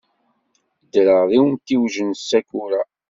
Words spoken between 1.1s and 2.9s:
deg umtiweg n Sakura.